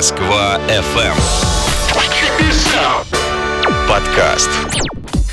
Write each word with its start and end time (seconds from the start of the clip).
Москва 0.00 0.58
FM. 0.66 1.14
Подкаст. 3.86 4.48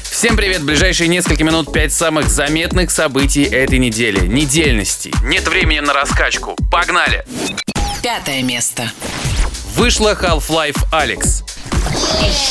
Всем 0.04 0.36
привет! 0.36 0.62
Ближайшие 0.62 1.08
несколько 1.08 1.46
минут 1.46 1.72
пять 1.72 1.94
самых 1.94 2.28
заметных 2.28 2.92
событий 2.92 3.46
этой 3.46 3.80
недели. 3.80 4.28
Недельности. 4.28 5.14
Нет 5.24 5.48
времени 5.48 5.80
на 5.80 5.94
раскачку. 5.94 6.58
Погнали! 6.70 7.24
Пятое 8.04 8.44
место. 8.44 8.92
Вышла 9.78 10.18
Half-Life 10.22 10.84
Alex. 10.92 11.46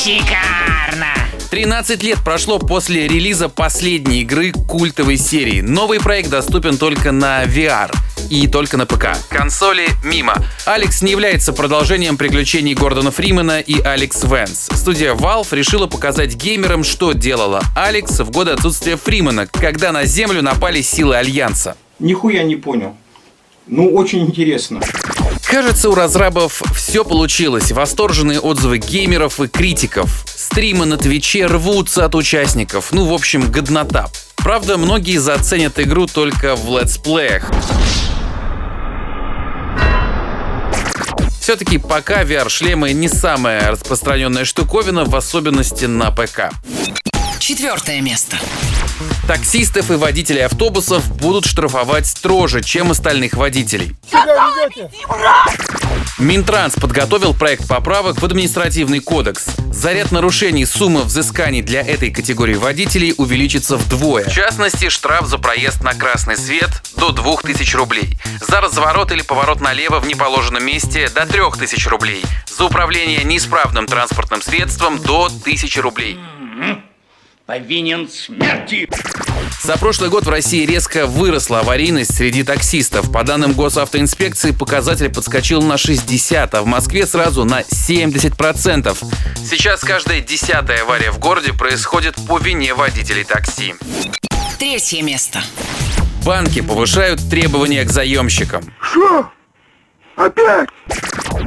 Шикарно! 0.03 1.13
13 1.51 2.01
лет 2.01 2.17
прошло 2.25 2.57
после 2.57 3.07
релиза 3.07 3.47
последней 3.47 4.21
игры 4.21 4.53
культовой 4.53 5.17
серии. 5.17 5.61
Новый 5.61 5.99
проект 5.99 6.31
доступен 6.31 6.79
только 6.79 7.11
на 7.11 7.43
VR 7.43 7.91
и 8.29 8.47
только 8.47 8.77
на 8.77 8.85
ПК. 8.85 9.17
Консоли 9.29 9.87
мимо. 10.03 10.35
Алекс 10.65 11.01
не 11.01 11.11
является 11.11 11.53
продолжением 11.53 12.17
приключений 12.17 12.73
Гордона 12.73 13.11
Фримена 13.11 13.59
и 13.59 13.81
Алекс 13.81 14.23
Венс. 14.23 14.69
Студия 14.73 15.13
Valve 15.13 15.55
решила 15.55 15.87
показать 15.87 16.35
геймерам, 16.35 16.83
что 16.83 17.13
делала 17.13 17.61
Алекс 17.75 18.19
в 18.19 18.31
годы 18.31 18.51
отсутствия 18.51 18.97
Фримена, 18.97 19.47
когда 19.47 19.91
на 19.91 20.05
Землю 20.05 20.41
напали 20.41 20.81
силы 20.81 21.15
Альянса. 21.15 21.75
Нихуя 21.99 22.43
не 22.43 22.55
понял. 22.55 22.95
Ну, 23.67 23.93
очень 23.93 24.21
интересно. 24.21 24.81
Кажется, 25.43 25.89
у 25.89 25.95
разрабов 25.95 26.61
все 26.75 27.03
получилось. 27.03 27.71
Восторженные 27.71 28.39
отзывы 28.39 28.77
геймеров 28.77 29.39
и 29.39 29.47
критиков. 29.47 30.25
Стримы 30.25 30.85
на 30.85 30.97
Твиче 30.97 31.45
рвутся 31.45 32.05
от 32.05 32.15
участников. 32.15 32.91
Ну, 32.91 33.05
в 33.05 33.13
общем, 33.13 33.51
годнота. 33.51 34.07
Правда, 34.35 34.77
многие 34.77 35.17
заценят 35.17 35.79
игру 35.79 36.05
только 36.05 36.55
в 36.55 36.69
летсплеях. 36.77 37.51
Все-таки 41.47 41.77
пока 41.77 42.23
VR-шлемы 42.23 42.91
не 42.91 43.07
самая 43.07 43.71
распространенная 43.71 44.43
штуковина, 44.43 45.05
в 45.05 45.15
особенности 45.15 45.85
на 45.85 46.11
ПК. 46.11 46.51
Четвертое 47.39 48.01
место. 48.01 48.37
Таксистов 49.27 49.91
и 49.91 49.95
водителей 49.95 50.45
автобусов 50.45 51.15
будут 51.17 51.45
штрафовать 51.45 52.07
строже, 52.07 52.61
чем 52.61 52.91
остальных 52.91 53.33
водителей. 53.33 53.95
Минтранс 56.17 56.73
подготовил 56.75 57.33
проект 57.33 57.67
поправок 57.67 58.19
в 58.19 58.25
административный 58.25 58.99
кодекс. 58.99 59.45
За 59.71 59.93
ряд 59.93 60.11
нарушений 60.11 60.65
сумма 60.65 61.01
взысканий 61.01 61.61
для 61.61 61.81
этой 61.81 62.09
категории 62.09 62.55
водителей 62.55 63.13
увеличится 63.17 63.77
вдвое. 63.77 64.25
В 64.25 64.33
частности, 64.33 64.89
штраф 64.89 65.27
за 65.27 65.37
проезд 65.37 65.83
на 65.83 65.93
красный 65.93 66.35
свет 66.35 66.81
до 66.97 67.11
2000 67.11 67.75
рублей. 67.75 68.17
За 68.41 68.61
разворот 68.61 69.11
или 69.11 69.21
поворот 69.21 69.61
налево 69.61 69.99
в 69.99 70.07
неположенном 70.07 70.65
месте 70.65 71.07
до 71.13 71.27
3000 71.27 71.87
рублей. 71.87 72.23
За 72.57 72.65
управление 72.65 73.23
неисправным 73.23 73.85
транспортным 73.85 74.41
средством 74.41 74.97
до 74.97 75.25
1000 75.25 75.81
рублей. 75.81 76.17
Повинен 77.47 78.09
смерти. 78.09 78.89
За 79.63 79.77
прошлый 79.77 80.09
год 80.09 80.25
в 80.25 80.29
России 80.29 80.65
резко 80.65 81.07
выросла 81.07 81.61
аварийность 81.61 82.13
среди 82.13 82.43
таксистов. 82.43 83.11
По 83.11 83.23
данным 83.23 83.53
госавтоинспекции, 83.53 84.51
показатель 84.51 85.09
подскочил 85.09 85.61
на 85.61 85.77
60, 85.77 86.53
а 86.53 86.61
в 86.61 86.65
Москве 86.65 87.07
сразу 87.07 87.45
на 87.45 87.61
70%. 87.61 88.95
Сейчас 89.49 89.81
каждая 89.81 90.19
десятая 90.19 90.81
авария 90.81 91.11
в 91.11 91.19
городе 91.19 91.53
происходит 91.53 92.15
по 92.27 92.37
вине 92.37 92.73
водителей 92.73 93.23
такси. 93.23 93.75
Третье 94.59 95.01
место. 95.01 95.41
Банки 96.25 96.61
повышают 96.61 97.21
требования 97.29 97.85
к 97.85 97.89
заемщикам. 97.89 98.73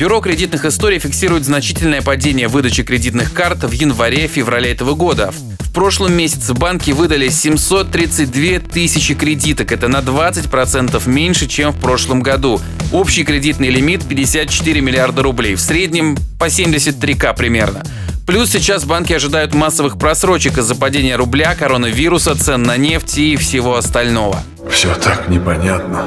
Бюро 0.01 0.23
кредитных 0.23 0.65
историй 0.65 0.99
фиксирует 0.99 1.45
значительное 1.45 2.01
падение 2.01 2.49
выдачи 2.49 2.83
кредитных 2.83 3.35
карт 3.35 3.65
в 3.65 3.71
январе-феврале 3.71 4.73
этого 4.73 4.95
года. 4.95 5.31
В 5.59 5.73
прошлом 5.75 6.15
месяце 6.15 6.55
банки 6.55 6.91
выдали 6.93 7.29
732 7.29 8.61
тысячи 8.61 9.13
кредиток. 9.15 9.73
Это 9.73 9.89
на 9.89 9.99
20% 9.99 11.07
меньше, 11.07 11.47
чем 11.47 11.73
в 11.73 11.79
прошлом 11.79 12.23
году. 12.23 12.63
Общий 12.93 13.25
кредитный 13.25 13.69
лимит 13.69 14.03
54 14.09 14.81
миллиарда 14.81 15.23
рублей. 15.23 15.55
В 15.55 15.61
среднем 15.61 16.17
по 16.39 16.47
73к 16.47 17.37
примерно. 17.37 17.83
Плюс 18.27 18.49
сейчас 18.49 18.87
банки 18.87 19.13
ожидают 19.13 19.53
массовых 19.53 19.99
просрочек 19.99 20.57
из-за 20.57 20.77
падения 20.77 21.17
рубля, 21.17 21.55
коронавируса, 21.55 22.35
цен 22.43 22.63
на 22.63 22.79
нефть 22.79 23.19
и 23.19 23.37
всего 23.37 23.77
остального. 23.77 24.43
Все 24.71 24.95
так 24.95 25.29
непонятно. 25.29 26.07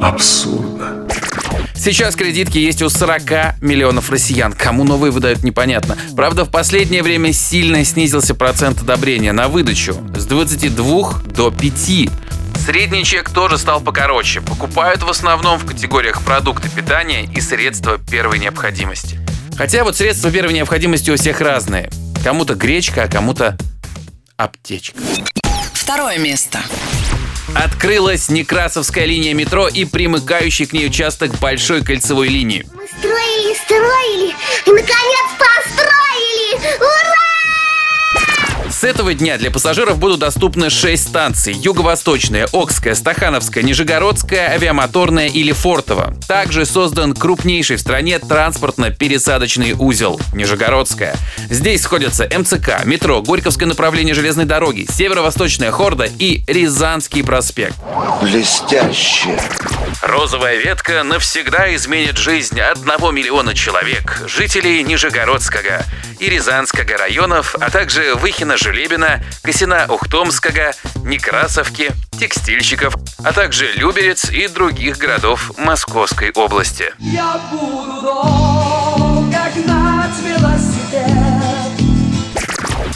Абсурдно. 0.00 1.06
Сейчас 1.82 2.14
кредитки 2.14 2.58
есть 2.58 2.82
у 2.82 2.90
40 2.90 3.62
миллионов 3.62 4.10
россиян. 4.10 4.52
Кому 4.52 4.84
новые 4.84 5.10
выдают, 5.10 5.42
непонятно. 5.42 5.96
Правда, 6.14 6.44
в 6.44 6.50
последнее 6.50 7.02
время 7.02 7.32
сильно 7.32 7.82
снизился 7.86 8.34
процент 8.34 8.82
одобрения 8.82 9.32
на 9.32 9.48
выдачу. 9.48 9.94
С 10.14 10.26
22 10.26 11.22
до 11.34 11.50
5. 11.50 12.10
Средний 12.66 13.02
чек 13.02 13.30
тоже 13.30 13.56
стал 13.56 13.80
покороче. 13.80 14.42
Покупают 14.42 15.02
в 15.02 15.08
основном 15.08 15.58
в 15.58 15.64
категориях 15.64 16.20
продукты 16.20 16.68
питания 16.68 17.24
и 17.24 17.40
средства 17.40 17.96
первой 17.96 18.38
необходимости. 18.38 19.18
Хотя 19.56 19.82
вот 19.82 19.96
средства 19.96 20.30
первой 20.30 20.52
необходимости 20.52 21.10
у 21.10 21.16
всех 21.16 21.40
разные. 21.40 21.88
Кому-то 22.22 22.56
гречка, 22.56 23.04
а 23.04 23.08
кому-то 23.08 23.56
аптечка. 24.36 24.98
Второе 25.72 26.18
место. 26.18 26.60
Открылась 27.54 28.28
Некрасовская 28.28 29.04
линия 29.04 29.34
метро 29.34 29.68
и 29.68 29.84
примыкающий 29.84 30.66
к 30.66 30.72
ней 30.72 30.86
участок 30.86 31.38
большой 31.38 31.82
кольцевой 31.82 32.28
линии. 32.28 32.66
Мы 32.72 32.86
строили, 32.86 33.54
строили 33.54 34.34
и, 34.66 34.70
наконец, 34.70 35.26
построили! 35.38 36.78
Ура! 36.78 37.19
С 38.80 38.84
этого 38.84 39.12
дня 39.12 39.36
для 39.36 39.50
пассажиров 39.50 39.98
будут 39.98 40.20
доступны 40.20 40.70
6 40.70 41.08
станций. 41.08 41.52
Юго-Восточная, 41.52 42.48
Окская, 42.50 42.94
Стахановская, 42.94 43.62
Нижегородская, 43.62 44.52
Авиамоторная 44.52 45.28
и 45.28 45.42
Лефортово. 45.42 46.14
Также 46.26 46.64
создан 46.64 47.12
крупнейший 47.12 47.76
в 47.76 47.80
стране 47.80 48.18
транспортно-пересадочный 48.18 49.74
узел– 49.78 50.18
Нижегородская. 50.32 51.14
Здесь 51.50 51.82
сходятся 51.82 52.26
МЦК, 52.34 52.86
метро, 52.86 53.20
Горьковское 53.20 53.68
направление 53.68 54.14
железной 54.14 54.46
дороги, 54.46 54.86
Северо-Восточная 54.90 55.72
Хорда 55.72 56.08
и 56.18 56.42
Рязанский 56.46 57.22
проспект. 57.22 57.74
Блестяще. 58.22 59.38
Розовая 60.00 60.56
ветка 60.56 61.02
навсегда 61.02 61.74
изменит 61.74 62.16
жизнь 62.16 62.58
одного 62.58 63.10
миллиона 63.10 63.54
человек, 63.54 64.22
жителей 64.26 64.82
Нижегородского 64.82 65.84
и 66.18 66.30
Рязанского 66.30 66.96
районов, 66.96 67.54
а 67.60 67.68
также 67.70 68.14
Выхина 68.14 68.56
Желебина, 68.70 69.20
Косина 69.42 69.86
Ухтомского, 69.88 70.70
Некрасовки, 71.02 71.90
текстильщиков, 72.20 72.94
а 73.24 73.32
также 73.32 73.72
Люберец 73.72 74.30
и 74.30 74.46
других 74.46 74.96
городов 74.96 75.50
Московской 75.58 76.30
области. 76.30 76.92
Я 77.00 77.40
буду 77.50 78.00
долго 78.00 79.38
гнать 79.56 80.14
велосипед. 80.24 81.10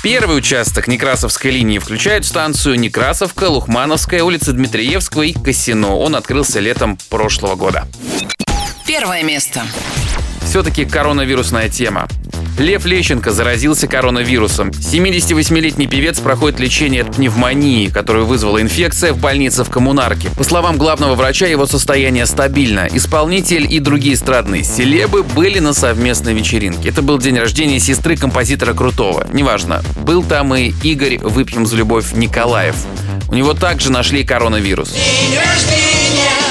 Первый 0.01 0.39
участок 0.39 0.87
Некрасовской 0.87 1.51
линии 1.51 1.81
включает 1.81 2.25
станцию 2.25 2.79
Некрасовка, 2.79 3.49
Лухмановская, 3.49 4.23
улица 4.23 4.53
Дмитриевского 4.53 5.23
и 5.23 5.33
Косино. 5.33 5.97
Он 5.97 6.15
открылся 6.15 6.61
летом 6.61 6.97
прошлого 7.11 7.57
года. 7.57 7.89
Первое 8.87 9.25
место. 9.25 9.63
Все-таки 10.45 10.85
коронавирусная 10.85 11.69
тема. 11.69 12.07
Лев 12.59 12.85
Лещенко 12.85 13.33
заразился 13.33 13.89
коронавирусом. 13.89 14.71
78-летний 14.71 15.87
певец 15.87 16.21
проходит 16.21 16.61
лечение 16.61 17.03
от 17.03 17.17
пневмонии, 17.17 17.89
которую 17.89 18.27
вызвала 18.27 18.63
инфекция 18.63 19.13
в 19.13 19.19
больнице 19.19 19.65
в 19.65 19.71
Коммунарке. 19.71 20.31
По 20.37 20.45
словам 20.45 20.79
главного 20.79 21.15
врача, 21.15 21.47
его 21.47 21.67
состояние 21.67 22.27
стабильно. 22.27 22.89
Исполнитель 22.93 23.67
и 23.69 23.81
другие 23.81 24.15
эстрадные 24.15 24.63
селебы 24.63 25.25
были 25.25 25.59
на 25.59 25.75
совместной 25.75 26.35
вечеринке. 26.35 26.91
Это 26.91 27.03
был 27.03 27.19
день 27.19 27.39
рождения 27.39 27.81
сестры 27.81 28.17
композитора 28.17 28.73
Крутого. 28.73 29.27
Неважно, 29.33 29.83
был 30.03 30.23
там 30.23 30.55
и 30.55 30.73
Игорь 30.83 31.19
«Выпьем 31.19 31.67
за 31.67 31.77
любовь» 31.77 32.13
Николаев. 32.15 32.77
У 33.29 33.35
него 33.35 33.55
также 33.55 33.91
нашли 33.91 34.23
коронавирус. 34.23 34.93
День 34.93 35.39
рождения, 35.39 36.44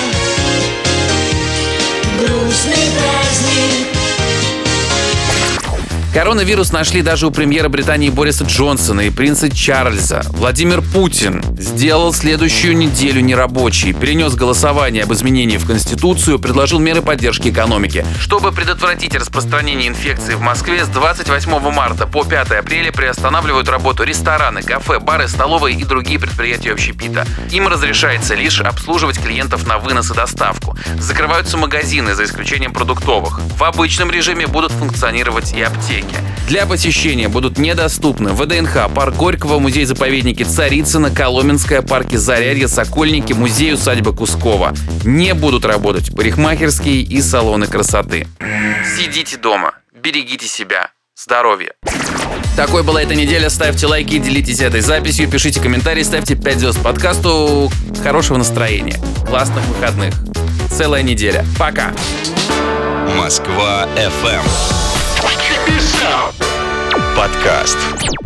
Коронавирус 6.14 6.72
нашли 6.72 7.02
даже 7.02 7.26
у 7.26 7.32
премьера 7.32 7.70
Британии 7.70 8.12
Бориса 8.12 8.44
Джонсона 8.44 9.02
и 9.02 9.10
принца 9.10 9.50
Чарльза. 9.50 10.22
Владимир 10.30 10.84
Путин 10.84 11.44
сделал 11.58 12.14
следующую 12.14 12.78
неделю 12.78 13.22
нерабочей, 13.22 13.94
перенес 13.94 14.36
голосование 14.36 15.06
об 15.06 15.14
изменении 15.14 15.58
в 15.58 15.66
Конституцию, 15.66 16.38
предложил 16.38 16.78
меры 16.78 17.02
поддержки 17.02 17.50
экономики. 17.50 18.06
Чтобы 18.20 18.52
предотвратить 18.52 19.16
распространение 19.16 19.88
инфекции 19.88 20.36
в 20.36 20.42
Москве, 20.42 20.86
с 20.86 20.88
28 20.90 21.60
марта 21.72 22.06
по 22.06 22.24
5 22.24 22.52
апреля 22.52 22.92
приостанавливают 22.92 23.68
работу 23.68 24.04
рестораны, 24.04 24.62
кафе, 24.62 25.00
бары, 25.00 25.28
столовые 25.28 25.76
и 25.76 25.84
другие 25.84 26.20
предприятия 26.20 26.74
общепита. 26.74 27.26
Им 27.50 27.68
разрешается 27.68 28.36
лишь 28.36 28.62
обслуживать 28.62 29.20
клиентов 29.20 29.66
на 29.66 29.80
вынос 29.80 30.12
и 30.12 30.14
доставку. 30.14 30.78
Закрываются 31.00 31.58
магазины, 31.58 32.14
за 32.14 32.26
исключением 32.26 32.72
продуктовых. 32.72 33.40
В 33.58 33.64
обычном 33.64 34.12
режиме 34.12 34.46
будут 34.46 34.72
функционировать 34.72 35.54
и 35.54 35.62
аптеки. 35.64 36.03
Для 36.48 36.66
посещения 36.66 37.30
будут 37.30 37.58
недоступны 37.58 38.34
ВДНХ, 38.34 38.90
парк 38.94 39.16
Горького, 39.16 39.60
музей-заповедники 39.60 40.44
Царицына, 40.44 41.10
Коломенская, 41.10 41.82
парки 41.82 42.16
Зарядье, 42.18 42.68
Сокольники, 42.68 43.34
музей 43.34 43.74
усадьба 43.74 44.12
Кускова. 44.14 44.74
Не 45.06 45.34
будут 45.34 45.66
работать 45.66 46.14
парикмахерские 46.16 47.02
и 47.02 47.22
салоны 47.22 47.68
красоты. 47.68 48.28
Сидите 48.98 49.38
дома, 49.38 49.74
берегите 49.94 50.48
себя. 50.48 50.92
Здоровья. 51.16 51.74
Такой 52.58 52.84
была 52.84 53.02
эта 53.02 53.16
неделя. 53.16 53.50
Ставьте 53.50 53.88
лайки, 53.88 54.18
делитесь 54.18 54.60
этой 54.60 54.82
записью, 54.82 55.30
пишите 55.30 55.60
комментарии, 55.62 56.04
ставьте 56.04 56.36
5 56.36 56.60
звезд 56.60 56.84
подкасту. 56.84 57.72
Хорошего 58.04 58.38
настроения, 58.38 59.00
классных 59.28 59.66
выходных. 59.68 60.14
Целая 60.72 61.04
неделя. 61.04 61.46
Пока. 61.58 61.94
Москва 63.16 63.88
FM. 63.96 64.93
Подкаст. 67.16 68.23